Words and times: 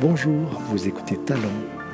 Bonjour, 0.00 0.60
vous 0.68 0.88
écoutez 0.88 1.16
Talent, 1.16 1.40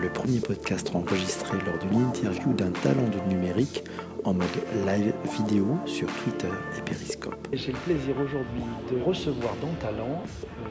le 0.00 0.08
premier 0.08 0.40
podcast 0.40 0.90
enregistré 0.94 1.58
lors 1.64 1.78
d'une 1.78 2.02
interview 2.02 2.52
d'un 2.52 2.70
talent 2.70 3.08
du 3.08 3.34
numérique 3.34 3.84
en 4.25 4.34
mode 4.34 4.46
live 4.86 5.12
vidéo 5.38 5.78
sur 5.86 6.06
Twitter 6.22 6.49
et 6.76 6.83
Periscope. 6.83 7.49
J'ai 7.52 7.72
le 7.72 7.78
plaisir 7.78 8.14
aujourd'hui 8.18 8.62
de 8.90 9.02
recevoir 9.02 9.54
dans 9.62 9.72
Talent 9.80 10.22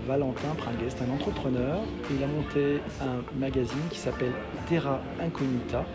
Valentin 0.08 0.56
Pringuest, 0.58 1.02
un 1.02 1.14
entrepreneur. 1.14 1.80
Il 2.12 2.24
a 2.24 2.28
monté 2.28 2.80
un 3.02 3.22
magazine 3.40 3.82
qui 3.90 3.98
s'appelle 3.98 4.34
Terra 4.68 5.00
Incognita 5.22 5.86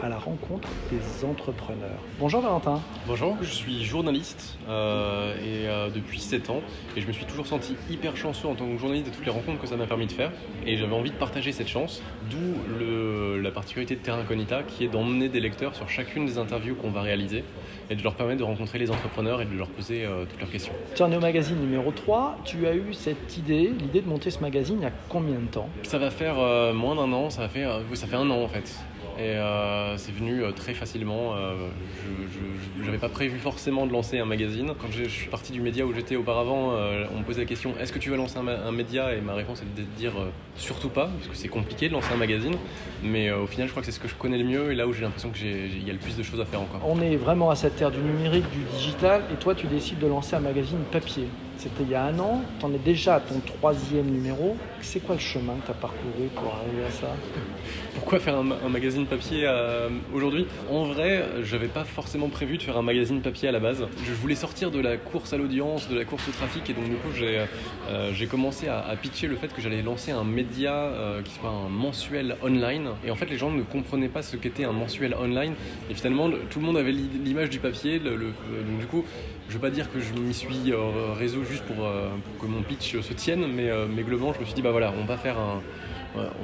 à 0.00 0.08
la 0.08 0.18
rencontre 0.18 0.68
des 0.90 1.24
entrepreneurs. 1.24 1.98
Bonjour 2.18 2.40
Valentin. 2.40 2.80
Bonjour, 3.06 3.36
je 3.40 3.50
suis 3.50 3.84
journaliste 3.84 4.58
euh, 4.68 5.34
et 5.36 5.68
euh, 5.68 5.90
depuis 5.90 6.20
7 6.20 6.50
ans 6.50 6.62
et 6.96 7.00
je 7.00 7.06
me 7.06 7.12
suis 7.12 7.24
toujours 7.26 7.46
senti 7.46 7.76
hyper 7.90 8.16
chanceux 8.16 8.48
en 8.48 8.54
tant 8.54 8.66
que 8.66 8.78
journaliste 8.78 9.10
de 9.10 9.14
toutes 9.14 9.26
les 9.26 9.32
rencontres 9.32 9.60
que 9.60 9.66
ça 9.66 9.76
m'a 9.76 9.86
permis 9.86 10.06
de 10.06 10.12
faire 10.12 10.32
et 10.66 10.76
j'avais 10.76 10.94
envie 10.94 11.10
de 11.10 11.16
partager 11.16 11.52
cette 11.52 11.68
chance, 11.68 12.02
d'où 12.30 13.40
la 13.40 13.50
particularité 13.50 13.96
de 13.96 14.00
Terra 14.00 14.18
Incognita 14.18 14.62
qui 14.62 14.84
est 14.84 14.88
d'emmener 14.88 15.28
des 15.28 15.40
lecteurs 15.40 15.74
sur 15.74 15.88
chacune 15.88 16.26
des 16.26 16.38
interviews 16.38 16.74
qu'on 16.74 16.90
va 16.90 16.99
réaliser 17.00 17.44
et 17.90 17.96
de 17.96 18.02
leur 18.02 18.14
permettre 18.14 18.38
de 18.38 18.44
rencontrer 18.44 18.78
les 18.78 18.90
entrepreneurs 18.90 19.42
et 19.42 19.44
de 19.44 19.56
leur 19.56 19.68
poser 19.68 20.04
euh, 20.04 20.24
toutes 20.24 20.40
leurs 20.40 20.50
questions. 20.50 20.72
Tu 20.94 21.02
en 21.02 21.10
es 21.10 21.16
au 21.16 21.20
magazine 21.20 21.58
numéro 21.58 21.90
3, 21.90 22.38
tu 22.44 22.66
as 22.66 22.74
eu 22.74 22.92
cette 22.92 23.36
idée, 23.36 23.72
l'idée 23.78 24.00
de 24.00 24.08
monter 24.08 24.30
ce 24.30 24.40
magazine 24.40 24.76
il 24.78 24.82
y 24.82 24.86
a 24.86 24.92
combien 25.08 25.38
de 25.38 25.46
temps? 25.46 25.68
Ça 25.82 25.98
va 25.98 26.10
faire 26.10 26.36
moins 26.74 26.94
d'un 26.94 27.12
an, 27.12 27.30
ça, 27.30 27.42
va 27.42 27.48
faire, 27.48 27.80
ça 27.94 28.06
fait 28.06 28.16
un 28.16 28.30
an 28.30 28.42
en 28.42 28.48
fait. 28.48 28.76
Et 29.18 29.22
euh, 29.22 29.96
c'est 29.96 30.12
venu 30.12 30.42
euh, 30.42 30.52
très 30.52 30.74
facilement. 30.74 31.34
Euh, 31.34 31.68
je 32.78 32.84
n'avais 32.84 32.98
pas 32.98 33.08
prévu 33.08 33.38
forcément 33.38 33.86
de 33.86 33.92
lancer 33.92 34.18
un 34.18 34.24
magazine. 34.24 34.72
Quand 34.80 34.90
je, 34.90 35.04
suis 35.04 35.28
parti 35.28 35.52
du 35.52 35.60
média 35.60 35.84
où 35.84 35.92
j'étais 35.92 36.16
auparavant, 36.16 36.72
on 37.14 37.18
me 37.18 37.24
posait 37.24 37.40
la 37.40 37.46
question 37.46 37.74
est-ce 37.78 37.92
que 37.92 37.98
tu 37.98 38.10
vas 38.10 38.16
lancer 38.16 38.38
un, 38.38 38.72
média? 38.72 39.14
Et 39.14 39.20
ma 39.20 39.34
réponse 39.34 39.62
était 39.62 39.82
de 39.82 39.86
dire 39.96 40.12
surtout 40.56 40.88
pas, 40.88 41.06
parce 41.06 41.28
que 41.28 41.36
c'est 41.36 41.48
compliqué 41.48 41.88
de 41.88 41.94
lancer 41.94 42.12
un 42.12 42.16
magazine. 42.16 42.54
Mais 43.02 43.30
au 43.30 43.46
final, 43.46 43.66
je 43.66 43.72
crois 43.72 43.82
que 43.82 43.86
c'est 43.86 43.92
ce 43.92 44.00
que 44.00 44.08
je 44.08 44.14
connais 44.14 44.38
le 44.38 44.44
mieux 44.44 44.72
et 44.72 44.74
là 44.74 44.86
où 44.86 44.92
j'ai 44.92 45.02
l'impression 45.02 45.30
qu'il 45.30 45.86
y 45.86 45.90
a 45.90 45.92
le 45.92 45.98
plus 45.98 46.16
de 46.16 46.22
choses 46.22 46.40
à 46.40 46.44
faire 46.44 46.60
encore. 46.60 46.80
On 46.86 47.00
est 47.00 47.16
vraiment 47.16 47.50
à 47.50 47.56
cette 47.56 47.76
terre 47.76 47.90
du 47.90 48.00
numérique, 48.00 48.48
du 48.50 48.64
digital, 48.76 49.22
et 49.32 49.36
toi, 49.36 49.54
tu 49.54 49.66
décides 49.66 49.98
de 49.98 50.06
lancer 50.06 50.36
un 50.36 50.40
magazine 50.40 50.80
papier. 50.90 51.26
C'était 51.60 51.82
il 51.82 51.90
y 51.90 51.94
a 51.94 52.04
un 52.04 52.18
an, 52.18 52.40
tu 52.58 52.64
en 52.64 52.72
es 52.72 52.78
déjà 52.78 53.16
à 53.16 53.20
ton 53.20 53.38
troisième 53.40 54.06
numéro. 54.06 54.56
C'est 54.80 55.00
quoi 55.00 55.16
le 55.16 55.20
chemin 55.20 55.52
que 55.56 55.66
tu 55.66 55.70
as 55.70 55.74
parcouru 55.74 56.28
pour 56.34 56.54
arriver 56.54 56.86
à 56.88 56.90
ça? 56.90 57.08
Pourquoi 57.96 58.18
faire 58.18 58.38
un, 58.38 58.68
magazine 58.70 59.04
papier 59.04 59.42
euh, 59.44 59.90
aujourd'hui? 60.14 60.46
En 60.70 60.84
vrai, 60.84 61.22
je 61.42 61.54
n'avais 61.54 61.68
pas 61.68 61.84
forcément 61.84 62.30
prévu 62.30 62.56
de 62.56 62.62
faire 62.62 62.78
un 62.78 62.82
magazine 62.82 63.20
papier 63.20 63.50
à 63.50 63.52
la 63.52 63.60
base. 63.60 63.86
Je 64.06 64.12
voulais 64.14 64.36
sortir 64.36 64.70
de 64.70 64.80
la 64.80 64.96
course 64.96 65.34
à 65.34 65.36
l'audience, 65.36 65.86
de 65.90 65.98
la 65.98 66.06
course 66.06 66.26
au 66.28 66.32
trafic, 66.32 66.70
et 66.70 66.72
donc 66.72 66.84
du 66.84 66.94
coup 66.94 67.10
j'ai 67.14 67.44
euh, 67.90 68.26
commencé 68.30 68.68
à, 68.68 68.96
pitcher 68.96 69.26
le 69.26 69.36
fait 69.36 69.52
que 69.52 69.60
j'allais 69.60 69.82
lancer 69.82 70.12
un 70.12 70.24
média 70.24 70.72
euh, 70.72 71.20
qui 71.20 71.34
soit 71.34 71.50
un 71.50 71.68
mensuel 71.68 72.36
online. 72.42 72.88
Et 73.04 73.10
en 73.10 73.16
fait, 73.16 73.26
les 73.26 73.36
gens 73.36 73.50
ne 73.50 73.62
comprenaient 73.62 74.08
pas 74.08 74.22
ce 74.22 74.38
qu'était 74.38 74.64
un 74.64 74.72
mensuel 74.72 75.14
online. 75.14 75.52
Et 75.90 75.94
finalement, 75.94 76.30
tout 76.48 76.58
le 76.58 76.64
monde 76.64 76.78
avait 76.78 76.92
l'image 76.92 77.50
du 77.50 77.58
papier. 77.58 77.98
donc 77.98 78.78
du 78.78 78.86
coup, 78.86 79.04
je 79.50 79.56
ne 79.56 79.60
veux 79.60 79.68
pas 79.68 79.74
dire 79.74 79.90
que 79.92 79.98
je 79.98 80.14
m'y 80.14 80.32
suis 80.32 80.72
réseau 81.18 81.42
juste 81.42 81.64
euh, 81.72 82.10
pour, 82.38 82.46
que 82.46 82.46
mon 82.46 82.62
pitch 82.62 83.00
se 83.00 83.12
tienne, 83.12 83.48
mais, 83.52 83.68
euh, 83.68 83.86
mais, 83.92 84.04
globalement, 84.04 84.32
je 84.32 84.38
me 84.38 84.44
suis 84.44 84.54
dit, 84.54 84.62
bah 84.62 84.70
voilà, 84.70 84.92
on 84.96 85.04
va 85.04 85.16
faire 85.16 85.36
un, 85.38 85.60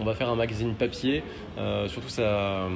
on 0.01 0.05
va 0.05 0.12
faire 0.15 0.29
un 0.29 0.35
magazine 0.35 0.75
papier. 0.75 1.23
Euh, 1.57 1.87
surtout, 1.87 2.09
ça, 2.09 2.67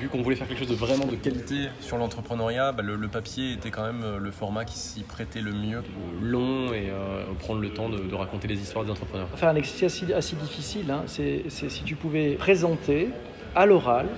vu 0.00 0.08
qu'on 0.08 0.22
voulait 0.22 0.34
faire 0.34 0.48
quelque 0.48 0.58
chose 0.58 0.68
de 0.68 0.74
vraiment 0.74 1.06
de 1.06 1.14
qualité 1.14 1.68
sur 1.80 1.98
l'entrepreneuriat, 1.98 2.72
bah, 2.72 2.82
le, 2.82 3.08
papier 3.08 3.52
était 3.52 3.70
quand 3.70 3.84
même 3.84 4.16
le 4.18 4.30
format 4.32 4.64
qui 4.64 4.76
s'y 4.76 5.04
prêtait 5.04 5.40
le 5.40 5.52
mieux, 5.52 5.84
long 6.20 6.72
et 6.72 6.90
prendre 7.38 7.60
le 7.60 7.70
temps 7.70 7.88
de, 7.88 8.12
raconter 8.16 8.48
les 8.48 8.60
histoires 8.60 8.84
des 8.84 8.90
entrepreneurs. 8.90 9.28
Faire 9.36 9.50
un 9.50 9.56
exercice 9.56 10.02
assez, 10.12 10.34
difficile, 10.34 10.90
hein, 10.90 11.04
c'est 11.06 11.48
si 11.48 11.84
tu 11.84 11.94
pouvais 11.94 12.32
présenter 12.32 13.10
à 13.54 13.66
l'oral, 13.66 14.08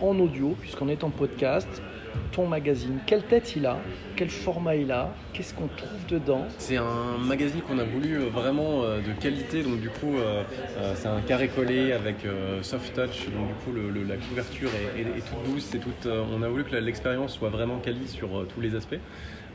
en 0.00 0.18
audio, 0.18 0.56
puisqu'on 0.58 0.88
est 0.88 1.04
en 1.04 1.10
podcast, 1.10 1.68
ton 2.32 2.46
magazine 2.46 2.98
Quelle 3.06 3.22
tête 3.22 3.54
il 3.56 3.66
a 3.66 3.78
Quel 4.20 4.28
format 4.28 4.76
il 4.76 4.92
a 4.92 5.14
Qu'est-ce 5.32 5.54
qu'on 5.54 5.68
trouve 5.68 6.04
dedans 6.06 6.44
C'est 6.58 6.76
un 6.76 7.16
magazine 7.18 7.62
qu'on 7.62 7.78
a 7.78 7.84
voulu 7.84 8.16
euh, 8.16 8.28
vraiment 8.28 8.82
euh, 8.82 9.00
de 9.00 9.18
qualité, 9.18 9.62
donc 9.62 9.80
du 9.80 9.88
coup 9.88 10.14
euh, 10.18 10.42
c'est 10.94 11.08
un 11.08 11.22
carré 11.22 11.48
collé 11.48 11.92
avec 11.92 12.16
soft 12.60 12.94
touch, 12.94 13.30
donc 13.30 13.48
du 13.48 13.54
coup 13.64 13.72
la 14.06 14.16
couverture 14.16 14.68
est, 14.98 15.20
toute 15.20 15.50
douce, 15.50 15.70
toute, 15.70 16.06
on 16.06 16.42
a 16.42 16.48
voulu 16.48 16.64
que 16.64 16.76
l'expérience 16.76 17.32
soit 17.32 17.48
vraiment 17.48 17.78
quali 17.78 18.06
sur 18.08 18.46
tous 18.54 18.60
les 18.60 18.74
aspects. 18.74 19.00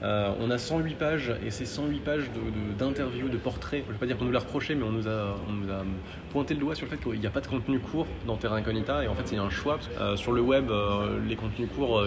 On 0.02 0.52
a 0.52 0.58
108 0.58 0.96
pages 0.96 1.34
et 1.46 1.52
ces 1.52 1.66
108 1.66 2.00
pages 2.00 2.24
d'interviews, 2.78 3.30
de, 3.30 3.38
portraits. 3.38 3.84
Je 3.84 3.88
ne 3.88 3.94
vais 3.94 4.00
pas 4.00 4.06
dire 4.06 4.18
qu'on 4.18 4.26
nous 4.26 4.32
l'a 4.32 4.40
reproché, 4.40 4.76
mais 4.76 4.84
on 4.84 4.92
nous, 4.92 5.08
a, 5.08 5.36
pointé 6.32 6.54
le 6.54 6.60
doigt 6.60 6.76
sur 6.76 6.86
le 6.86 6.92
fait 6.92 6.98
qu'il 6.98 7.20
n'y 7.20 7.26
a 7.26 7.32
pas 7.32 7.42
de 7.42 7.48
contenu 7.48 7.80
court 7.80 8.06
dans 8.28 8.36
Terra 8.36 8.58
Incognita. 8.58 9.04
Et 9.04 9.08
en 9.08 9.16
fait, 9.16 9.24
c'est 9.26 9.38
un 9.38 9.50
choix. 9.50 9.80
Sur 10.16 10.32
le 10.34 10.42
web, 10.42 10.72
les 11.28 11.36
contenus 11.36 11.70
courts, 11.76 12.04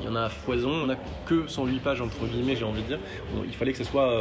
il 0.00 0.04
y 0.04 0.08
en 0.08 0.16
a 0.16 0.22
à 0.22 0.28
foison. 0.28 0.70
On 0.82 0.86
n'a 0.86 0.96
que 1.24 1.41
108 1.48 1.80
pages, 1.80 2.00
entre 2.00 2.26
guillemets, 2.26 2.56
j'ai 2.56 2.64
envie 2.64 2.82
de 2.82 2.88
dire. 2.88 2.98
il 3.44 3.54
fallait 3.54 3.72
que 3.72 3.78
ce 3.78 3.84
soit 3.84 4.12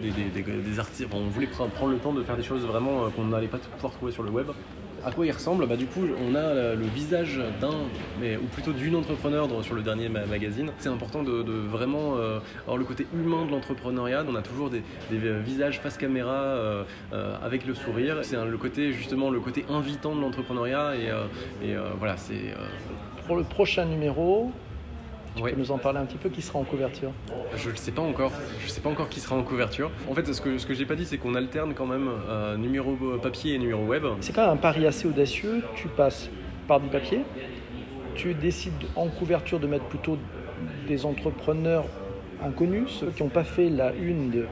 des, 0.00 0.78
articles. 0.78 1.08
on 1.12 1.28
voulait 1.28 1.46
prendre 1.46 1.92
le 1.92 1.98
temps 1.98 2.12
de 2.12 2.22
faire 2.22 2.36
des 2.36 2.42
choses 2.42 2.62
vraiment 2.62 3.10
qu'on 3.10 3.24
n'allait 3.24 3.48
pas 3.48 3.58
pouvoir 3.58 3.92
trouver 3.92 4.12
sur 4.12 4.22
le 4.22 4.30
web 4.30 4.46
à 5.04 5.10
quoi 5.10 5.26
il 5.26 5.32
ressemble? 5.32 5.66
Bah, 5.66 5.76
Du 5.76 5.86
coup, 5.86 6.02
on 6.20 6.34
a 6.34 6.74
le 6.74 6.86
visage 6.94 7.40
d'un, 7.60 7.70
ou 7.70 8.46
plutôt 8.52 8.72
d'une 8.72 8.96
entrepreneur 8.96 9.48
sur 9.62 9.74
le 9.74 9.82
dernier 9.82 10.08
magazine. 10.08 10.70
C'est 10.78 10.88
important 10.88 11.22
de, 11.22 11.42
vraiment 11.52 12.16
euh, 12.16 12.38
avoir 12.62 12.76
le 12.76 12.84
côté 12.84 13.06
humain 13.14 13.44
de 13.46 13.50
l'entrepreneuriat. 13.50 14.24
On 14.28 14.34
a 14.34 14.42
toujours 14.42 14.70
des, 14.70 14.82
visages 15.10 15.80
face 15.80 15.96
caméra 15.96 16.32
euh, 16.32 16.84
euh, 17.12 17.36
avec 17.42 17.66
le 17.66 17.74
sourire. 17.74 18.18
C'est 18.22 18.42
le 18.42 18.58
côté, 18.58 18.92
justement, 18.92 19.30
le 19.30 19.40
côté 19.40 19.64
invitant 19.68 20.14
de 20.14 20.20
l'entrepreneuriat. 20.20 20.94
Et, 21.62 21.74
voilà, 21.98 22.16
c'est. 22.16 22.54
Pour 23.26 23.36
le 23.36 23.44
prochain 23.44 23.84
numéro, 23.84 24.50
tu 25.36 25.42
peux 25.42 25.56
nous 25.56 25.70
en 25.70 25.78
parler 25.78 25.98
un 25.98 26.04
petit 26.04 26.18
peu 26.18 26.28
qui 26.28 26.42
sera 26.42 26.58
en 26.58 26.64
couverture 26.64 27.12
Je 27.56 27.70
ne 27.70 27.76
sais 27.76 27.92
pas 27.92 28.02
encore. 28.02 28.32
Je 28.64 28.68
sais 28.68 28.80
pas 28.80 28.90
encore 28.90 29.08
qui 29.08 29.20
sera 29.20 29.36
en 29.36 29.42
couverture. 29.42 29.90
En 30.08 30.14
fait, 30.14 30.32
ce 30.32 30.40
que, 30.40 30.58
ce 30.58 30.66
que 30.66 30.74
j'ai 30.74 30.86
pas 30.86 30.96
dit, 30.96 31.06
c'est 31.06 31.18
qu'on 31.18 31.34
alterne 31.34 31.74
quand 31.74 31.86
même 31.86 32.08
euh, 32.28 32.56
numéro 32.56 32.96
papier 33.22 33.54
et 33.54 33.58
numéro 33.58 33.84
web. 33.84 34.04
C'est 34.20 34.32
quand 34.34 34.42
même 34.42 34.54
un 34.54 34.56
pari 34.56 34.86
assez 34.86 35.06
audacieux. 35.06 35.62
Tu 35.74 35.88
passes 35.88 36.30
par 36.66 36.80
du 36.80 36.88
papier. 36.88 37.22
Tu 38.14 38.34
décides 38.34 38.72
en 38.96 39.08
couverture 39.08 39.60
de 39.60 39.66
mettre 39.66 39.86
plutôt 39.86 40.18
des 40.86 41.06
entrepreneurs 41.06 41.84
inconnus, 42.42 42.88
ceux 43.00 43.10
qui 43.10 43.22
n'ont 43.22 43.28
pas 43.28 43.44
fait 43.44 43.68
la 43.68 43.92
une 43.94 44.30
de, 44.30 44.46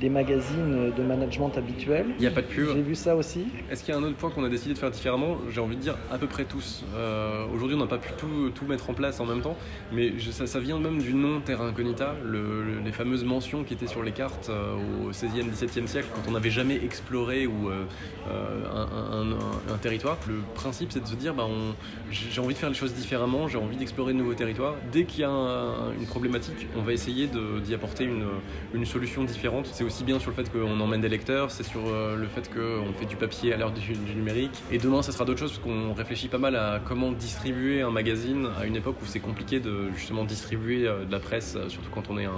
des 0.00 0.08
magazines 0.08 0.92
de 0.96 1.02
management 1.02 1.52
habituels. 1.56 2.06
Il 2.18 2.20
n'y 2.20 2.26
a 2.26 2.30
pas 2.30 2.42
de 2.42 2.46
pub. 2.46 2.68
J'ai 2.74 2.82
vu 2.82 2.94
ça 2.94 3.16
aussi. 3.16 3.46
Est-ce 3.70 3.84
qu'il 3.84 3.94
y 3.94 3.96
a 3.96 4.00
un 4.00 4.02
autre 4.02 4.16
point 4.16 4.30
qu'on 4.30 4.44
a 4.44 4.48
décidé 4.48 4.74
de 4.74 4.78
faire 4.78 4.90
différemment? 4.90 5.38
J'ai 5.50 5.60
envie 5.60 5.76
de 5.76 5.80
dire 5.80 5.96
à 6.10 6.18
peu 6.18 6.26
près 6.26 6.44
tous. 6.44 6.84
Euh, 6.94 7.46
aujourd'hui, 7.54 7.76
on 7.76 7.80
n'a 7.80 7.86
pas 7.86 7.98
pu 7.98 8.10
tout, 8.16 8.50
tout, 8.54 8.64
mettre 8.66 8.90
en 8.90 8.94
place 8.94 9.20
en 9.20 9.26
même 9.26 9.40
temps, 9.40 9.56
mais 9.92 10.12
ça, 10.30 10.46
ça, 10.46 10.58
vient 10.58 10.78
même 10.78 11.00
du 11.00 11.14
nom 11.14 11.40
Terra 11.40 11.66
Incognita, 11.66 12.14
les 12.84 12.92
fameuses 12.92 13.24
mentions 13.24 13.62
qui 13.64 13.74
étaient 13.74 13.86
sur 13.86 14.02
les 14.02 14.12
cartes 14.12 14.48
euh, 14.48 14.74
au 15.06 15.10
16e, 15.12 15.50
17e 15.50 15.86
siècle, 15.86 16.08
quand 16.14 16.22
on 16.28 16.32
n'avait 16.32 16.50
jamais 16.50 16.76
exploré 16.76 17.46
ou, 17.46 17.68
euh, 17.68 17.84
un, 18.30 19.78
territoire. 19.78 20.16
Le 20.26 20.36
principe, 20.54 20.92
c'est 20.92 21.02
de 21.02 21.06
se 21.06 21.14
dire 21.14 21.34
bah, 21.34 21.46
j'ai 22.10 22.40
envie 22.40 22.54
de 22.54 22.58
faire 22.58 22.70
les 22.70 22.74
choses 22.74 22.94
différemment, 22.94 23.48
j'ai 23.48 23.58
envie 23.58 23.76
d'explorer 23.76 24.12
de 24.12 24.18
nouveaux 24.18 24.34
territoires. 24.34 24.74
Dès 24.92 25.04
qu'il 25.04 25.20
y 25.20 25.24
a 25.24 25.28
une 25.98 26.06
problématique, 26.06 26.66
on 26.76 26.82
va 26.82 26.92
essayer 26.92 27.28
d'y 27.64 27.74
apporter 27.74 28.04
une, 28.04 28.24
une 28.72 28.86
solution 28.86 29.24
différente 29.24 29.44
c'est 29.72 29.83
aussi 29.84 30.04
bien 30.04 30.18
sur 30.18 30.30
le 30.30 30.36
fait 30.36 30.50
qu'on 30.50 30.80
emmène 30.80 31.00
des 31.00 31.08
lecteurs, 31.08 31.50
c'est 31.50 31.62
sur 31.62 31.80
euh, 31.86 32.16
le 32.16 32.26
fait 32.26 32.50
qu'on 32.52 32.92
fait 32.98 33.06
du 33.06 33.16
papier 33.16 33.52
à 33.52 33.56
l'heure 33.56 33.72
du, 33.72 33.94
numérique. 34.14 34.52
Et 34.72 34.78
demain, 34.78 35.02
ça 35.02 35.12
sera 35.12 35.24
d'autres 35.24 35.40
choses 35.40 35.52
parce 35.52 35.64
qu'on 35.64 35.92
réfléchit 35.92 36.28
pas 36.28 36.38
mal 36.38 36.56
à 36.56 36.80
comment 36.84 37.12
distribuer 37.12 37.82
un 37.82 37.90
magazine 37.90 38.48
à 38.58 38.66
une 38.66 38.76
époque 38.76 38.96
où 39.02 39.06
c'est 39.06 39.20
compliqué 39.20 39.60
de 39.60 39.90
justement 39.94 40.24
distribuer 40.24 40.86
euh, 40.86 41.04
de 41.04 41.12
la 41.12 41.20
presse, 41.20 41.54
euh, 41.56 41.68
surtout 41.68 41.90
quand 41.90 42.10
on 42.10 42.18
est 42.18 42.24
un, 42.24 42.32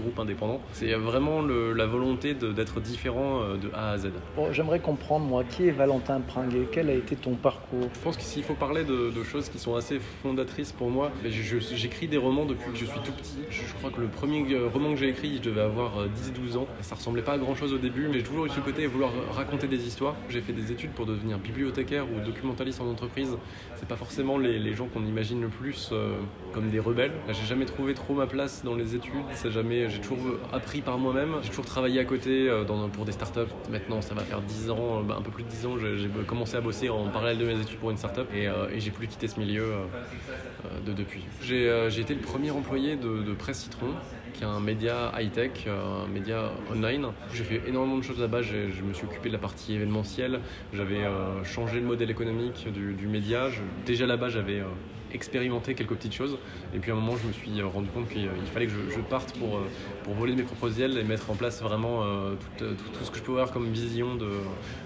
groupe 0.00 0.18
indépendant. 0.18 0.60
C'est 0.72 0.92
vraiment 0.94 1.40
la 1.42 1.86
volonté 1.86 2.34
d'être 2.34 2.80
différent 2.80 3.40
de 3.54 3.70
A 3.74 3.90
à 3.92 3.98
Z. 3.98 4.10
Bon, 4.36 4.52
J'aimerais 4.52 4.80
comprendre, 4.80 5.24
moi, 5.24 5.44
qui 5.44 5.68
est 5.68 5.70
Valentin 5.70 6.20
Pringuet? 6.20 6.68
Quel 6.72 6.90
a 6.90 6.94
été 6.94 7.16
ton 7.16 7.34
parcours? 7.34 7.88
Je 7.94 8.00
pense 8.00 8.16
qu'il 8.16 8.42
faut 8.42 8.54
parler 8.54 8.84
de, 8.84 9.12
choses 9.24 9.48
qui 9.48 9.58
sont 9.58 9.74
assez 9.74 10.00
fondatrices 10.22 10.72
pour 10.72 10.90
moi, 10.90 11.10
j'écris 11.24 12.08
des 12.08 12.16
romans 12.16 12.44
depuis 12.44 12.70
que 12.72 12.78
je 12.78 12.84
suis 12.84 13.00
tout 13.00 13.12
petit. 13.12 13.38
Je, 13.50 13.62
je 13.62 13.74
crois 13.74 13.90
que 13.90 14.00
le 14.00 14.08
premier 14.08 14.44
roman 14.72 14.90
que 14.90 14.96
j'ai 14.96 15.08
écrit, 15.08 15.36
je 15.36 15.42
devais 15.42 15.62
avoir 15.62 16.06
10-12 16.06 16.58
ans. 16.58 16.66
Ça 16.84 16.96
ressemblait 16.96 17.22
pas 17.22 17.32
à 17.32 17.38
grand 17.38 17.54
chose 17.54 17.72
au 17.72 17.78
début, 17.78 18.08
mais 18.08 18.18
j'ai 18.18 18.24
toujours 18.24 18.44
eu 18.44 18.50
ce 18.50 18.60
côté 18.60 18.86
vouloir 18.86 19.10
raconter 19.32 19.66
des 19.68 19.86
histoires. 19.86 20.16
J'ai 20.28 20.42
fait 20.42 20.52
des 20.52 20.70
études 20.70 20.90
pour 20.90 21.06
devenir 21.06 21.38
bibliothécaire 21.38 22.04
ou 22.04 22.20
documentaliste 22.20 22.78
en 22.82 22.90
entreprise. 22.90 23.38
C'est 23.76 23.88
pas 23.88 23.96
forcément 23.96 24.36
les, 24.36 24.74
gens 24.74 24.86
qu'on 24.88 25.06
imagine 25.06 25.40
le 25.40 25.48
plus 25.48 25.90
euh, 25.92 26.18
comme 26.52 26.68
des 26.68 26.80
rebelles. 26.80 27.12
J'ai 27.28 27.46
jamais 27.46 27.64
trouvé 27.64 27.94
trop 27.94 28.12
ma 28.12 28.26
place 28.26 28.62
dans 28.64 28.74
les 28.74 28.94
études. 28.94 29.14
j'ai 29.42 30.00
toujours 30.00 30.38
appris 30.52 30.82
par 30.82 30.98
moi-même. 30.98 31.36
J'ai 31.42 31.48
toujours 31.48 31.64
travaillé 31.64 32.00
à 32.00 32.04
côté 32.04 32.50
euh, 32.50 32.64
pour 32.92 33.06
des 33.06 33.12
startups. 33.12 33.40
Maintenant, 33.70 34.02
ça 34.02 34.14
va 34.14 34.20
faire 34.20 34.42
10 34.42 34.70
ans, 34.70 35.00
euh, 35.00 35.02
bah, 35.04 35.16
un 35.18 35.22
peu 35.22 35.30
plus 35.30 35.44
de 35.44 35.48
10 35.48 35.66
ans, 35.66 35.78
j'ai 35.78 36.10
commencé 36.26 36.54
à 36.56 36.60
bosser 36.60 36.90
en 36.90 37.08
parallèle 37.08 37.38
de 37.38 37.46
mes 37.46 37.58
études 37.58 37.78
pour 37.78 37.92
une 37.92 37.96
startup 37.96 38.28
et, 38.34 38.46
j'ai 38.78 38.90
plus 38.90 39.06
quitté 39.06 39.26
ce 39.26 39.40
milieu 39.40 39.64
de 40.84 40.92
depuis. 40.92 41.24
J'ai 41.40 42.00
été 42.00 42.12
le 42.12 42.20
premier 42.20 42.50
employé 42.50 42.96
de, 42.96 43.22
de 43.22 43.32
Presse 43.32 43.60
Citron 43.60 43.94
qui 44.34 44.44
un 44.44 44.60
média 44.60 45.12
high-tech, 45.16 45.66
un 45.68 46.06
média 46.12 46.50
online. 46.70 47.06
J'ai 47.32 47.44
fait 47.44 47.62
énormément 47.68 47.98
de 47.98 48.02
choses 48.02 48.20
là-bas. 48.20 48.42
Je 48.42 48.82
me 48.82 48.92
suis 48.92 49.06
occupé 49.06 49.28
de 49.28 49.34
la 49.34 49.38
partie 49.38 49.74
événementielle. 49.74 50.40
J'avais 50.72 51.04
changé 51.44 51.80
le 51.80 51.86
modèle 51.86 52.10
économique 52.10 52.68
du, 52.72 53.06
média. 53.06 53.48
déjà 53.86 54.06
là-bas, 54.06 54.28
j'avais 54.28 54.62
expérimenter 55.14 55.74
quelques 55.74 55.94
petites 55.94 56.14
choses. 56.14 56.38
Et 56.74 56.78
puis 56.78 56.90
à 56.90 56.94
un 56.94 56.98
moment, 56.98 57.16
je 57.16 57.26
me 57.26 57.32
suis 57.32 57.62
rendu 57.62 57.88
compte 57.88 58.08
qu'il 58.08 58.28
fallait 58.52 58.66
que 58.66 58.72
je, 58.72 59.00
parte 59.00 59.38
pour, 59.38 59.60
pour 60.02 60.14
voler 60.14 60.34
mes 60.34 60.42
propres 60.42 60.80
ailes 60.80 60.98
et 60.98 61.04
mettre 61.04 61.30
en 61.30 61.34
place 61.34 61.62
vraiment 61.62 62.02
euh, 62.02 62.34
tout, 62.58 62.64
tout, 62.64 63.04
ce 63.04 63.10
que 63.10 63.18
je 63.18 63.22
peux 63.22 63.32
avoir 63.32 63.52
comme 63.52 63.66
vision 63.70 64.16
de, 64.16 64.30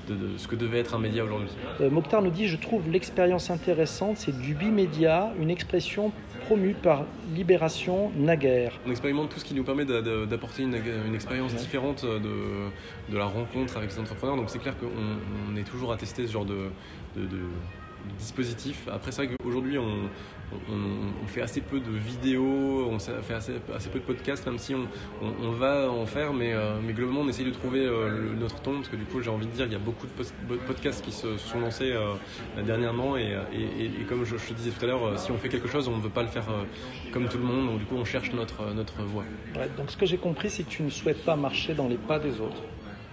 de, 0.08 0.36
ce 0.36 0.48
que 0.48 0.56
devait 0.56 0.80
être 0.80 0.94
un 0.94 0.98
média 0.98 1.24
aujourd'hui. 1.24 1.48
Euh, 1.80 1.90
Mokhtar 1.90 2.22
nous 2.22 2.30
dit 2.30 2.48
Je 2.48 2.56
trouve 2.56 2.88
l'expérience 2.90 3.50
intéressante, 3.50 4.18
c'est 4.18 4.38
du 4.38 4.54
bimédia, 4.54 5.32
une 5.40 5.50
expression 5.50 6.12
promue 6.46 6.74
par 6.74 7.04
Libération 7.34 8.10
naguère. 8.16 8.72
On 8.86 8.90
expérimente 8.90 9.30
tout 9.30 9.38
ce 9.38 9.44
qui 9.44 9.54
nous 9.54 9.64
permet 9.64 9.84
d'apporter 9.84 10.62
une, 10.62 10.74
une, 11.06 11.14
expérience 11.14 11.54
différente 11.54 12.04
de, 12.04 12.20
de, 13.10 13.18
la 13.18 13.26
rencontre 13.26 13.76
avec 13.76 13.90
les 13.92 13.98
entrepreneurs. 13.98 14.36
Donc 14.36 14.48
c'est 14.48 14.58
clair 14.58 14.74
qu'on 14.78 15.56
est 15.56 15.64
toujours 15.64 15.92
à 15.92 15.96
tester 15.96 16.26
ce 16.26 16.32
genre 16.32 16.46
de, 16.46 16.70
de 17.16 17.38
dispositif. 18.18 18.88
Après, 18.90 19.12
c'est 19.12 19.24
vrai 19.24 19.36
qu'aujourd'hui, 19.36 19.78
on, 19.78 20.08
on, 20.52 21.26
fait 21.26 21.42
assez 21.42 21.60
peu 21.60 21.78
de 21.80 21.90
vidéos, 21.90 22.88
on 22.90 22.98
fait 22.98 23.34
assez, 23.34 23.52
assez 23.74 23.90
peu 23.90 23.98
de 23.98 24.04
podcasts, 24.04 24.46
même 24.46 24.58
si 24.58 24.74
on, 24.74 24.88
on 25.22 25.50
va 25.50 25.90
en 25.90 26.06
faire, 26.06 26.32
mais, 26.32 26.52
euh, 26.54 26.78
mais, 26.82 26.92
globalement, 26.92 27.20
on 27.20 27.28
essaye 27.28 27.44
de 27.44 27.50
trouver 27.50 27.84
euh, 27.84 28.34
notre 28.38 28.60
ton, 28.60 28.76
parce 28.76 28.88
que 28.88 28.96
du 28.96 29.04
coup, 29.04 29.20
j'ai 29.20 29.30
envie 29.30 29.46
de 29.46 29.52
dire, 29.52 29.66
il 29.66 29.72
y 29.72 29.76
a 29.76 29.80
beaucoup 29.80 30.06
de 30.06 30.56
podcasts 30.66 31.04
qui 31.04 31.12
se, 31.12 31.36
sont 31.36 31.60
lancés 31.60 31.92
euh, 31.92 32.14
dernièrement, 32.64 33.16
et, 33.16 33.36
et, 33.52 34.04
comme 34.08 34.24
je, 34.24 34.36
te 34.36 34.52
disais 34.54 34.70
tout 34.70 34.84
à 34.84 34.88
l'heure, 34.88 35.18
si 35.18 35.30
on 35.30 35.38
fait 35.38 35.48
quelque 35.48 35.68
chose, 35.68 35.88
on 35.88 35.96
ne 35.96 36.02
veut 36.02 36.08
pas 36.08 36.22
le 36.22 36.28
faire 36.28 36.46
comme 37.12 37.28
tout 37.28 37.38
le 37.38 37.44
monde, 37.44 37.66
donc 37.66 37.78
du 37.78 37.84
coup, 37.84 37.96
on 37.96 38.04
cherche 38.04 38.32
notre, 38.32 38.72
notre 38.74 39.02
voie. 39.02 39.24
donc, 39.76 39.90
ce 39.90 39.96
que 39.96 40.06
j'ai 40.06 40.18
compris, 40.18 40.50
c'est 40.50 40.62
que 40.62 40.70
tu 40.70 40.82
ne 40.82 40.90
souhaites 40.90 41.24
pas 41.24 41.36
marcher 41.36 41.74
dans 41.74 41.88
les 41.88 41.96
pas 41.96 42.18
des 42.18 42.40
autres. 42.40 42.62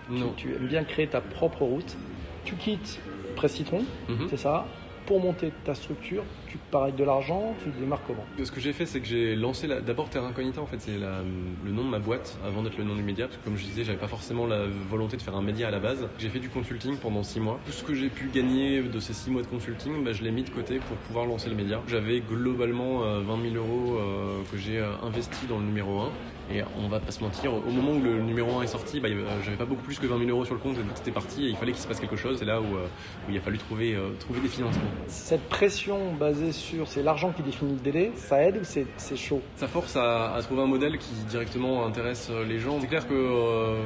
Non. 0.09 0.33
Tu, 0.37 0.53
aimes 0.53 0.67
bien 0.67 0.83
créer 0.83 1.07
ta 1.07 1.21
propre 1.21 1.63
route. 1.63 1.97
Tu 2.43 2.55
quittes 2.55 2.99
Presse 3.35 3.55
Citron, 3.55 3.83
mhm. 4.09 4.27
c'est 4.29 4.37
ça 4.37 4.65
pour 5.05 5.19
monter 5.19 5.51
ta 5.63 5.75
structure, 5.75 6.23
tu 6.55 6.61
pars 6.71 6.83
avec 6.83 6.95
de 6.95 7.03
l'argent, 7.03 7.53
tu 7.63 7.69
démarres 7.79 8.01
comment 8.07 8.23
Ce 8.41 8.51
que 8.51 8.59
j'ai 8.59 8.73
fait, 8.73 8.85
c'est 8.85 9.01
que 9.01 9.07
j'ai 9.07 9.35
lancé 9.35 9.67
d'abord 9.67 10.09
Terra 10.09 10.27
Incognita, 10.27 10.61
en 10.61 10.65
fait, 10.65 10.79
c'est 10.79 10.97
le 10.97 11.71
nom 11.71 11.83
de 11.83 11.89
ma 11.89 11.99
boîte 11.99 12.37
avant 12.45 12.63
d'être 12.63 12.77
le 12.77 12.83
nom 12.83 12.95
du 12.95 13.03
média, 13.03 13.25
parce 13.25 13.37
que 13.37 13.43
comme 13.43 13.57
je 13.57 13.65
disais, 13.65 13.83
j'avais 13.83 13.97
pas 13.97 14.07
forcément 14.07 14.45
la 14.47 14.65
volonté 14.89 15.17
de 15.17 15.21
faire 15.21 15.35
un 15.35 15.41
média 15.41 15.67
à 15.67 15.71
la 15.71 15.79
base. 15.79 16.07
J'ai 16.17 16.29
fait 16.29 16.39
du 16.39 16.49
consulting 16.49 16.97
pendant 16.97 17.23
six 17.23 17.39
mois. 17.39 17.59
Tout 17.65 17.71
ce 17.71 17.83
que 17.83 17.93
j'ai 17.93 18.09
pu 18.09 18.29
gagner 18.33 18.81
de 18.81 18.99
ces 18.99 19.13
six 19.13 19.29
mois 19.29 19.41
de 19.41 19.47
consulting, 19.47 20.03
bah, 20.03 20.13
je 20.13 20.23
l'ai 20.23 20.31
mis 20.31 20.43
de 20.43 20.49
côté 20.49 20.79
pour 20.79 20.97
pouvoir 20.97 21.25
lancer 21.25 21.49
le 21.49 21.55
média. 21.55 21.81
J'avais 21.87 22.21
globalement 22.21 22.99
20 22.99 23.05
euh, 23.05 23.51
000 23.51 23.55
euros 23.55 23.97
euh, 23.97 24.41
que 24.51 24.57
j'ai 24.57 24.79
euh, 24.79 24.93
investi 25.03 25.47
dans 25.47 25.59
le 25.59 25.65
numéro 25.65 25.99
1. 26.01 26.09
Et 26.53 26.61
on 26.77 26.87
va 26.87 26.99
pas 26.99 27.11
se 27.11 27.23
mentir, 27.23 27.51
au 27.55 27.71
moment 27.71 27.93
où 27.93 28.01
le 28.03 28.21
numéro 28.21 28.59
1 28.59 28.61
est 28.61 28.67
sorti, 28.67 28.99
bah, 28.99 29.09
j'avais 29.43 29.57
pas 29.57 29.65
beaucoup 29.65 29.81
plus 29.81 29.97
que 29.97 30.05
20 30.05 30.19
000 30.19 30.29
euros 30.29 30.45
sur 30.45 30.53
le 30.53 30.59
compte, 30.59 30.75
c'était 30.93 31.09
parti 31.09 31.47
et 31.47 31.49
il 31.49 31.55
fallait 31.55 31.71
qu'il 31.71 31.81
se 31.81 31.87
passe 31.87 31.99
quelque 31.99 32.17
chose. 32.17 32.37
C'est 32.37 32.45
là 32.45 32.61
où, 32.61 32.65
où, 32.65 33.31
il 33.31 33.37
a 33.37 33.41
fallu 33.41 33.57
trouver, 33.57 33.97
trouver 34.19 34.41
des 34.41 34.47
financements. 34.47 34.83
Cette 35.07 35.49
pression 35.49 36.13
basée 36.13 36.44
sur 36.51 36.87
c'est 36.87 37.03
l'argent 37.03 37.31
qui 37.31 37.41
définit 37.41 37.73
le 37.73 37.79
délai, 37.79 38.11
ça 38.15 38.43
aide 38.43 38.57
ou 38.57 38.63
c'est 38.63 39.15
chaud? 39.15 39.41
Ça 39.55 39.67
force 39.67 39.95
à, 39.95 40.37
trouver 40.43 40.63
un 40.63 40.67
modèle 40.67 40.97
qui 40.97 41.13
directement 41.29 41.85
intéresse 41.85 42.29
les 42.47 42.59
gens. 42.59 42.79
C'est 42.79 42.87
clair 42.87 43.07
que 43.07 43.13
euh, 43.13 43.83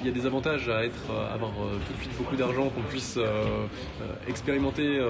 il 0.00 0.06
y 0.06 0.08
a 0.08 0.12
des 0.12 0.26
avantages 0.26 0.68
à 0.68 0.84
être, 0.84 1.10
avoir 1.32 1.50
euh, 1.50 1.78
tout 1.86 1.92
de 1.92 1.98
suite 1.98 2.16
beaucoup 2.16 2.36
d'argent 2.36 2.68
qu'on 2.70 2.82
puisse 2.82 3.16
euh, 3.18 3.66
expérimenter 4.26 5.00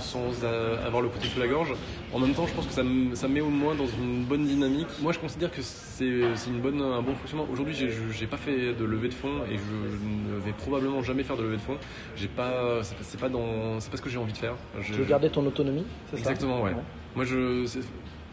sans 0.00 0.44
avoir 0.86 1.02
le 1.02 1.08
couteau 1.08 1.26
sous 1.26 1.40
la 1.40 1.46
gorge. 1.46 1.72
En 2.12 2.18
même 2.18 2.34
temps, 2.34 2.46
je 2.46 2.54
pense 2.54 2.66
que 2.66 2.72
ça, 2.72 2.82
me, 2.82 3.14
ça 3.14 3.28
met 3.28 3.40
au 3.40 3.48
moins 3.48 3.74
dans 3.74 3.86
une 3.86 4.24
bonne 4.24 4.46
dynamique. 4.46 4.88
Moi, 5.00 5.12
je 5.12 5.18
considère 5.18 5.50
que 5.50 5.62
c'est 5.62 6.04
une 6.04 6.60
bonne, 6.60 6.80
un 6.80 7.02
bon 7.02 7.14
fonctionnement. 7.14 7.46
Aujourd'hui, 7.50 7.74
j'ai 7.74 8.26
pas 8.26 8.36
fait 8.36 8.74
de 8.74 8.84
levée 8.84 9.08
de 9.08 9.14
fonds 9.14 9.44
et 9.50 9.56
je 9.56 10.34
ne 10.34 10.38
vais 10.40 10.52
probablement 10.52 11.02
jamais 11.02 11.22
faire 11.22 11.36
de 11.36 11.42
levée 11.42 11.56
de 11.56 11.62
fonds. 11.62 11.78
J'ai 12.16 12.28
pas, 12.28 12.82
c'est 12.82 13.20
pas 13.20 13.28
dans, 13.28 13.80
c'est 13.80 13.90
pas 13.90 13.96
ce 13.96 14.02
que 14.02 14.10
j'ai 14.10 14.18
envie 14.18 14.32
de 14.32 14.38
faire. 14.38 14.54
Je, 14.80 14.92
tu 14.92 14.98
veux 15.00 15.04
garder 15.04 15.30
ton 15.30 15.46
autonomie, 15.46 15.84
c'est 16.10 16.16
ça? 16.16 16.30
Exactement, 16.30 16.62
ouais. 16.62 16.74
Moi, 17.16 17.24
je, 17.24 17.64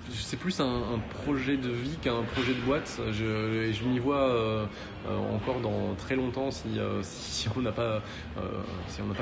c'est 0.10 0.38
plus 0.38 0.60
un, 0.60 1.00
projet 1.24 1.58
de 1.58 1.70
vie 1.70 1.98
qu'un 2.02 2.24
projet 2.24 2.54
de 2.54 2.62
boîte. 2.62 3.00
Je, 3.12 3.72
je 3.72 3.84
m'y 3.84 4.00
vois 4.00 4.30
euh, 4.30 4.66
euh, 5.08 5.18
encore 5.34 5.60
dans 5.60 5.94
très 5.98 6.16
longtemps 6.16 6.52
si, 6.52 6.68
euh, 6.78 7.02
si, 7.04 7.48
on 7.56 7.62
n'a 7.62 7.72
pas, 7.72 8.02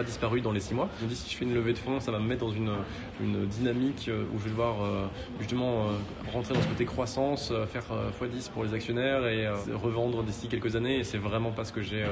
disparu 0.03 0.41
dans 0.41 0.51
les 0.51 0.59
six 0.59 0.73
mois. 0.73 0.89
Je 0.99 1.05
me 1.05 1.09
dis 1.09 1.15
si 1.15 1.29
je 1.29 1.37
fais 1.37 1.45
une 1.45 1.53
levée 1.53 1.73
de 1.73 1.77
fonds, 1.77 1.99
ça 1.99 2.11
va 2.11 2.19
me 2.19 2.27
mettre 2.27 2.45
dans 2.45 2.51
une, 2.51 2.69
dynamique 3.47 4.09
où 4.33 4.39
je 4.39 4.43
vais 4.45 4.49
devoir 4.49 4.77
justement 5.39 5.87
rentrer 6.31 6.53
dans 6.53 6.61
ce 6.61 6.67
côté 6.67 6.85
croissance, 6.85 7.53
faire 7.71 7.83
x10 8.21 8.49
pour 8.51 8.63
les 8.63 8.73
actionnaires 8.73 9.25
et 9.27 9.47
revendre 9.73 10.23
d'ici 10.23 10.47
quelques 10.47 10.75
années. 10.75 10.99
Et 10.99 11.03
c'est 11.03 11.17
vraiment 11.17 11.51
pas 11.51 11.65
ce 11.65 11.73
que 11.73 11.81
j'ai 11.81 12.05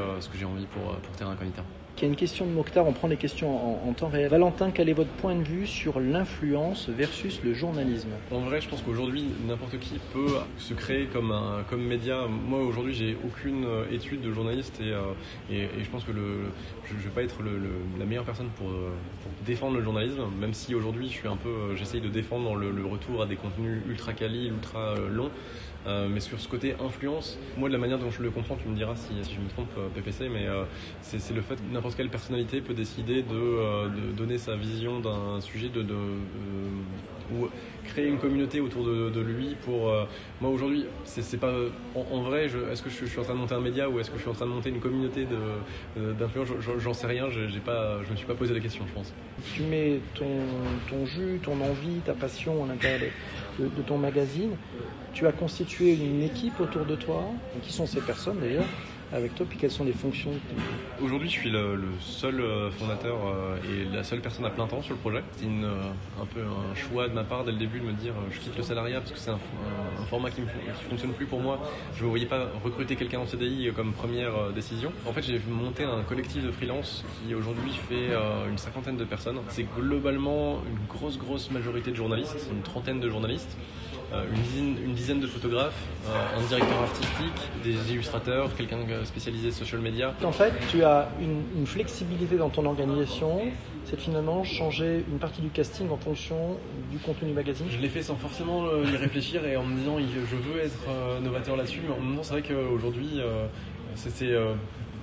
envie 0.46 0.66
pour, 0.66 0.96
pour 0.98 1.16
Terra 1.16 1.32
Incognita. 1.32 1.64
Y 2.00 2.06
a 2.06 2.08
une 2.08 2.16
question 2.16 2.46
de 2.46 2.52
Mokhtar, 2.52 2.86
on 2.86 2.94
prend 2.94 3.08
les 3.08 3.18
questions 3.18 3.88
en, 3.88 3.92
temps 3.94 4.10
réel. 4.10 4.30
Valentin, 4.30 4.70
quel 4.70 4.88
est 4.88 4.94
votre 4.94 5.10
point 5.10 5.34
de 5.34 5.44
vue 5.44 5.66
sur 5.66 6.00
l'influence 6.00 6.90
versus 6.90 7.42
le 7.44 7.56
journalisme? 7.56 8.10
En 8.32 8.42
vrai, 8.42 8.62
je 8.62 8.70
pense 8.70 8.84
qu'aujourd'hui, 8.84 9.26
n'importe 9.48 9.80
qui 9.80 9.96
peut 10.14 10.36
se 10.60 10.76
créer 10.76 11.06
comme, 11.06 11.32
un, 11.32 11.64
comme 11.68 11.82
média. 11.82 12.28
Moi, 12.28 12.60
aujourd'hui, 12.60 12.94
j'ai 12.94 13.18
aucune 13.26 13.66
euh, 13.66 13.86
étude 13.92 14.22
de 14.22 14.32
journaliste 14.32 14.80
et, 14.80 14.92
euh, 14.92 15.14
et, 15.50 15.84
je 15.84 15.90
pense 15.90 16.04
que 16.04 16.12
le, 16.12 16.52
je 16.86 16.94
ne 16.94 17.00
vais 17.00 17.10
pas 17.10 17.24
être 17.24 17.42
le, 17.42 17.60
la 17.98 18.06
meilleure 18.06 18.26
personne 18.26 18.50
pour, 18.58 18.70
euh, 18.70 18.92
pour, 19.24 19.32
défendre 19.44 19.78
le 19.78 19.84
journalisme, 19.84 20.22
même 20.40 20.54
si 20.54 20.76
aujourd'hui, 20.76 21.08
je 21.08 21.14
suis 21.14 21.28
un 21.28 21.38
peu, 21.38 21.76
j'essaye 21.76 22.02
de 22.02 22.10
défendre 22.10 22.56
le, 22.56 22.70
le, 22.70 22.86
retour 22.86 23.24
à 23.24 23.26
des 23.26 23.38
contenus 23.38 23.82
ultra 23.88 24.14
quali, 24.14 24.50
ultra 24.50 24.94
longs. 25.10 25.32
Euh, 25.86 26.08
mais 26.10 26.20
sur 26.20 26.40
ce 26.40 26.48
côté 26.48 26.76
influence, 26.84 27.38
moi 27.56 27.70
de 27.70 27.74
la 27.74 27.80
manière 27.80 28.00
dont 28.00 28.12
je 28.12 28.22
le 28.22 28.30
comprends, 28.30 28.56
tu 28.56 28.68
me 28.68 28.76
diras 28.76 28.96
si, 28.96 29.14
je 29.14 29.40
me 29.40 29.50
trompe, 29.50 29.70
euh, 29.78 29.88
PPC, 29.96 30.30
mais 30.30 30.48
euh, 30.48 30.64
c'est 31.02 31.34
le 31.34 31.42
fait 31.42 31.56
que 31.56 31.74
n'importe 31.74 31.96
quelle 31.96 32.10
personnalité 32.10 32.62
peut 32.62 32.74
décider 32.74 33.22
de, 33.22 33.88
de 33.90 34.12
donner 34.16 34.38
sa 34.38 34.56
vision 34.56 35.00
d'un 35.00 35.40
sujet, 35.42 35.70
de, 35.70 35.82
de 35.82 35.96
ou 37.34 37.50
créer 37.84 38.08
une 38.08 38.20
communauté 38.20 38.62
autour 38.62 38.86
de, 38.86 39.20
lui 39.20 39.58
pour 39.66 39.94
moi 40.40 40.50
aujourd'hui 40.50 40.86
c'est 41.04 41.38
pas 41.38 41.52
en, 41.94 42.22
vrai 42.22 42.46
est-ce 42.46 42.82
que 42.82 42.90
je, 42.90 43.06
suis 43.06 43.20
en 43.20 43.24
train 43.24 43.34
de 43.34 43.40
monter 43.40 43.56
un 43.56 43.60
média 43.60 43.90
ou 43.90 44.00
est-ce 44.00 44.10
que 44.10 44.16
je 44.16 44.22
suis 44.22 44.30
en 44.30 44.34
train 44.34 44.46
de 44.46 44.52
monter 44.52 44.70
une 44.70 44.80
communauté 44.80 45.28
d'influence? 45.98 46.48
J'en 46.80 46.94
sais 46.94 47.08
rien 47.08 47.26
j'ai 47.30 47.60
pas 47.60 48.02
je 48.06 48.12
me 48.12 48.16
suis 48.16 48.26
pas 48.26 48.36
posé 48.36 48.54
la 48.54 48.62
question 48.62 48.86
je 48.88 48.94
pense 48.94 49.14
tu 49.54 49.64
mets 49.64 50.00
ton, 50.16 51.06
jus 51.06 51.40
ton 51.44 51.60
envie 51.62 52.00
ta 52.06 52.14
passion 52.14 52.64
à 52.64 52.68
l'intérieur 52.68 53.12
de, 53.60 53.82
ton 53.86 53.98
magazine. 53.98 54.52
Tu 55.14 55.26
as 55.28 55.32
constitué 55.32 55.77
une 55.86 56.24
équipe 56.24 56.60
autour 56.60 56.86
de 56.86 56.96
toi. 56.96 57.24
Qui 57.64 57.74
sont 57.74 57.86
ces 57.86 58.02
personnes 58.02 58.40
d'ailleurs 58.40 58.66
avec 59.14 59.36
toi, 59.36 59.46
puis 59.48 59.58
quelles 59.58 59.72
sont 59.72 59.86
les 59.86 59.94
fonctions 59.94 60.32
Aujourd'hui, 61.02 61.30
je 61.30 61.40
suis 61.40 61.50
le, 61.50 61.80
seul 62.02 62.42
euh, 62.42 62.70
fondateur 62.72 63.16
euh, 63.26 63.56
et 63.64 63.96
la 63.96 64.04
seule 64.04 64.20
personne 64.20 64.46
à 64.46 64.50
plein 64.50 64.68
temps 64.68 64.82
sur 64.82 64.96
le 64.96 65.00
projet. 65.00 65.24
C'est 65.38 65.46
euh, 65.46 65.82
un 66.22 66.26
peu 66.26 66.42
un 66.42 66.76
choix 66.76 67.08
de 67.08 67.14
ma 67.14 67.24
part 67.24 67.46
dès 67.46 67.52
le 67.52 67.58
début 67.58 67.80
de 67.80 67.86
me 67.86 67.94
dire 67.94 68.14
je 68.32 68.40
quitte 68.40 68.58
le 68.58 68.64
salariat 68.64 69.00
parce 69.00 69.12
que 69.12 69.20
c'est 69.20 69.30
un, 69.30 69.40
format 70.10 70.30
qui 70.30 70.42
ne 70.42 70.48
fonctionne 70.90 71.14
plus 71.14 71.26
pour 71.26 71.40
moi. 71.40 71.60
Je 71.96 72.04
ne 72.04 72.10
voyais 72.10 72.26
pas 72.26 72.50
recruter 72.64 72.96
quelqu'un 72.96 73.20
en 73.20 73.26
CDI 73.26 73.72
comme 73.76 73.94
première 73.94 74.52
décision. 74.54 74.92
En 75.06 75.14
fait, 75.14 75.22
j'ai 75.22 75.40
monté 75.50 75.84
un 75.84 76.02
collectif 76.04 76.44
de 76.44 76.52
freelance 76.52 77.04
qui 77.26 77.34
aujourd'hui 77.34 77.72
fait 77.90 78.10
une 78.50 78.58
cinquantaine 78.58 78.96
de 78.96 79.04
personnes. 79.04 79.40
C'est 79.50 79.68
globalement 79.76 80.62
une 80.70 80.86
grosse, 80.88 81.18
grosse 81.18 81.52
majorité 81.52 81.92
de 81.92 81.96
journalistes, 81.96 82.48
une 82.52 82.62
trentaine 82.62 83.00
de 83.00 83.10
journalistes. 83.10 83.58
Euh, 84.14 84.24
une 84.56 84.94
dizaine, 84.94 85.20
de 85.20 85.28
photographes, 85.28 85.84
euh, 86.08 86.40
un 86.40 86.48
directeur 86.48 86.82
artistique, 86.82 87.52
des 87.62 87.92
illustrateurs, 87.92 88.56
quelqu'un 88.56 88.78
spécialisé 89.04 89.52
social 89.52 89.82
media. 89.82 90.14
En 90.24 90.32
fait, 90.32 90.54
tu 90.70 90.84
as 90.84 91.10
une, 91.20 91.66
flexibilité 91.66 92.38
dans 92.38 92.50
ton 92.50 92.66
organisation, 92.66 93.42
c'est 93.84 94.00
finalement 94.00 94.46
changer 94.46 95.04
une 95.12 95.20
partie 95.20 95.42
du 95.42 95.50
casting 95.50 95.90
en 95.90 95.98
fonction 95.98 96.58
du 96.90 97.00
contenu 97.00 97.30
du 97.30 97.34
magazine. 97.34 97.66
Je 97.70 97.78
l'ai 97.78 97.90
fait 97.90 98.02
sans 98.02 98.16
forcément 98.16 98.66
euh, 98.66 98.86
y 98.86 98.96
réfléchir 98.96 99.46
et 99.46 99.58
en 99.58 99.64
me 99.64 99.76
disant 99.78 99.98
je 100.00 100.36
veux 100.36 100.62
être 100.62 101.22
novateur 101.22 101.58
là-dessus, 101.58 101.82
mais 101.86 101.94
en 101.94 102.00
même 102.00 102.16
temps 102.16 102.24
c'est 102.24 102.34
vrai 102.40 102.44
qu'aujourd'hui 102.44 103.20
c'est 103.96 104.34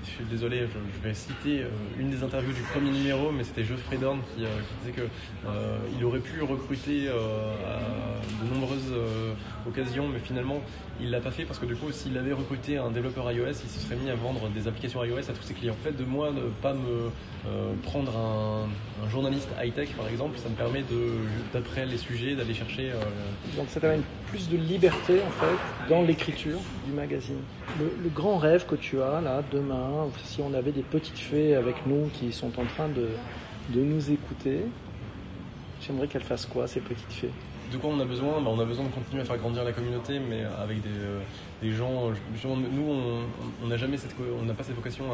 je 0.04 0.10
suis 0.10 0.24
désolé, 0.24 0.66
je, 0.66 1.08
vais 1.08 1.14
citer 1.14 1.62
euh, 1.62 1.68
une 1.98 2.10
des 2.10 2.22
interviews 2.22 2.52
du 2.52 2.60
premier 2.62 2.90
numéro, 2.90 3.30
mais 3.32 3.44
c'était 3.44 3.64
Geoffrey 3.64 3.96
Dorn 3.96 4.20
qui, 4.34 4.44
euh, 4.44 4.48
disait 4.80 4.92
qu'il 4.92 5.02
euh, 5.46 6.06
aurait 6.06 6.20
pu 6.20 6.42
recruter 6.42 7.08
à 7.08 7.80
mais 9.76 10.18
finalement 10.22 10.60
il 11.00 11.10
l'a 11.10 11.20
pas 11.20 11.30
fait 11.30 11.44
parce 11.44 11.58
que 11.58 11.66
du 11.66 11.74
coup, 11.74 11.90
s'il 11.90 12.16
avait 12.16 12.32
recruté 12.32 12.76
un 12.78 12.90
développeur 12.90 13.30
iOS, 13.32 13.48
il 13.48 13.68
se 13.68 13.80
serait 13.80 13.96
mis 13.96 14.10
à 14.10 14.14
vendre 14.14 14.48
des 14.48 14.68
applications 14.68 15.04
iOS 15.04 15.18
à 15.18 15.32
tous 15.32 15.42
ses 15.42 15.54
clients. 15.54 15.74
En 15.74 15.84
fait, 15.84 15.96
de 15.96 16.04
moi 16.04 16.30
ne 16.30 16.42
pas 16.62 16.72
me 16.72 17.10
prendre 17.82 18.16
un, 18.16 18.68
journaliste 19.10 19.48
high-tech 19.62 19.90
par 19.96 20.08
exemple, 20.08 20.38
ça 20.38 20.48
me 20.48 20.54
permet 20.54 20.82
de, 20.82 21.16
d'après 21.52 21.84
les 21.84 21.98
sujets, 21.98 22.34
d'aller 22.34 22.54
chercher. 22.54 22.92
Donc 23.56 23.66
ça 23.68 23.80
t'amène 23.80 24.02
plus 24.30 24.48
de 24.48 24.56
liberté 24.56 25.20
en 25.26 25.30
fait 25.30 25.90
dans 25.90 26.02
l'écriture 26.02 26.58
du 26.86 26.92
magazine. 26.92 27.40
le 27.78 28.08
grand 28.08 28.38
rêve 28.38 28.66
que 28.66 28.76
tu 28.76 29.02
as 29.02 29.20
là 29.20 29.42
demain 29.52 30.08
si 30.24 30.40
on 30.40 30.54
avait 30.54 30.72
des 30.72 30.82
petites 30.82 31.18
fées 31.18 31.54
avec 31.54 31.86
nous 31.86 32.08
qui 32.14 32.32
sont 32.32 32.58
en 32.58 32.64
train 32.64 32.88
de, 32.88 33.08
de 33.70 33.80
nous 33.80 34.10
écouter, 34.10 34.60
j'aimerais 35.80 36.08
qu'elles 36.08 36.22
fassent 36.22 36.46
quoi, 36.46 36.66
ces 36.66 36.80
petites 36.80 37.12
fées? 37.12 37.30
De 37.72 37.76
quoi 37.78 37.90
on 37.90 38.00
a 38.00 38.04
besoin 38.04 38.40
bah, 38.40 38.50
On 38.50 38.60
a 38.60 38.64
besoin 38.64 38.84
de 38.84 38.90
continuer 38.90 39.22
à 39.22 39.24
faire 39.24 39.38
grandir 39.38 39.64
la 39.64 39.72
communauté, 39.72 40.18
mais 40.18 40.42
avec 40.62 40.82
des, 40.82 40.88
euh, 40.88 41.76
gens. 41.76 42.12
nous, 42.44 43.24
on 43.62 43.66
n'a 43.66 43.76
jamais 43.76 43.96
cette, 43.96 44.14
on 44.40 44.44
n'a 44.44 44.54
pas 44.54 44.62
cette 44.62 44.76
vocation 44.76 45.04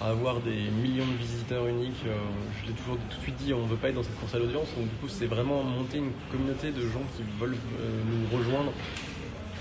à, 0.00 0.06
avoir 0.06 0.40
des 0.40 0.70
millions 0.82 1.06
de 1.06 1.16
visiteurs 1.16 1.66
uniques. 1.66 2.04
Euh, 2.06 2.16
je 2.60 2.68
l'ai 2.68 2.74
toujours 2.74 2.96
tout 3.10 3.16
de 3.16 3.22
suite 3.22 3.36
dit, 3.36 3.54
on 3.54 3.62
ne 3.62 3.68
veut 3.68 3.76
pas 3.76 3.88
être 3.88 3.94
dans 3.94 4.02
cette 4.02 4.18
course 4.18 4.34
à 4.34 4.38
l'audience. 4.38 4.68
Donc 4.76 4.88
du 4.88 4.96
coup, 4.96 5.08
c'est 5.08 5.26
vraiment 5.26 5.62
monter 5.62 5.98
une 5.98 6.12
communauté 6.30 6.70
de 6.70 6.82
gens 6.82 7.02
qui 7.16 7.22
veulent 7.40 7.56
euh, 7.80 8.00
nous 8.10 8.36
rejoindre 8.38 8.72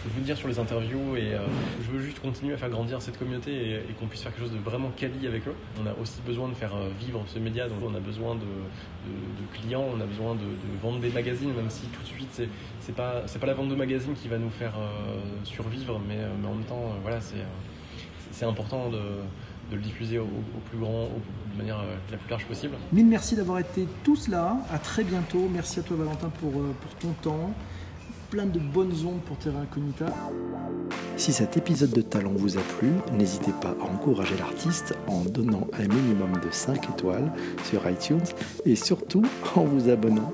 je 0.05 0.19
veux 0.19 0.21
dire 0.21 0.37
sur 0.37 0.47
les 0.47 0.59
interviews 0.59 1.15
et 1.15 1.33
euh, 1.33 1.39
je 1.81 1.91
veux 1.91 2.01
juste 2.01 2.19
continuer 2.19 2.53
à 2.53 2.57
faire 2.57 2.69
grandir 2.69 3.01
cette 3.01 3.17
communauté 3.17 3.75
et, 3.75 3.93
qu'on 3.99 4.07
puisse 4.07 4.21
faire 4.21 4.33
quelque 4.33 4.45
chose 4.45 4.53
de 4.53 4.59
vraiment 4.59 4.91
quali 4.95 5.27
avec 5.27 5.47
eux. 5.47 5.55
On 5.81 5.85
a 5.85 5.93
aussi 6.01 6.21
besoin 6.25 6.49
de 6.49 6.53
faire 6.53 6.75
euh, 6.75 6.89
vivre 6.99 7.23
ce 7.27 7.39
média, 7.39 7.67
donc 7.67 7.77
on 7.83 7.95
a 7.95 7.99
besoin 7.99 8.35
de, 8.35 8.41
clients, 9.53 9.85
on 9.95 10.01
a 10.01 10.05
besoin 10.05 10.35
de, 10.35 10.45
vendre 10.81 10.99
des 10.99 11.09
magazines, 11.09 11.53
même 11.53 11.69
si 11.69 11.85
tout 11.87 12.01
de 12.01 12.07
suite 12.07 12.41
c'est, 12.79 12.95
pas 12.95 13.23
la 13.45 13.53
vente 13.53 13.69
de 13.69 13.75
magazines 13.75 14.13
qui 14.13 14.27
va 14.27 14.37
nous 14.37 14.49
faire 14.49 14.73
euh, 14.77 15.19
survivre, 15.43 16.01
mais, 16.07 16.17
en 16.45 16.53
même 16.53 16.65
temps 16.65 16.93
voilà 17.01 17.19
c'est 18.31 18.45
important 18.45 18.89
de, 18.89 18.99
le 19.71 19.79
diffuser 19.79 20.19
au, 20.19 20.27
plus 20.69 20.77
grand, 20.77 21.09
de 21.53 21.57
manière 21.57 21.83
la 22.11 22.17
plus 22.17 22.29
large 22.29 22.45
possible. 22.45 22.75
Mille 22.91 23.07
merci 23.07 23.35
d'avoir 23.35 23.59
été 23.59 23.87
tous 24.03 24.27
là. 24.27 24.57
À 24.71 24.77
très 24.77 25.03
bientôt. 25.03 25.49
Merci 25.51 25.79
à 25.79 25.83
toi 25.83 25.97
Valentin 25.97 26.29
pour 26.29 26.51
ton 26.99 27.13
temps 27.23 27.55
plein 28.33 28.45
de 28.47 28.57
bonnes 28.57 28.95
ondes 29.05 29.21
pour 29.27 29.37
Terra 29.37 29.59
Incognita. 29.59 30.07
Si 31.17 31.31
cet 31.31 31.55
épisode 31.55 31.91
de 31.91 32.01
Talent 32.01 32.33
vous 32.35 32.57
a 32.57 32.61
plu, 32.61 32.89
n'hésitez 33.15 33.51
pas 33.61 33.75
à 33.79 33.83
encourager 33.83 34.35
l'artiste 34.39 34.95
en 35.05 35.21
donnant 35.23 35.67
un 35.73 35.87
minimum 35.87 36.31
de 36.43 36.49
5 36.49 36.89
étoiles 36.89 37.31
sur 37.63 37.87
iTunes 37.87 38.25
et 38.65 38.75
surtout 38.75 39.21
en 39.55 39.65
vous 39.65 39.87
abonnant 39.87 40.33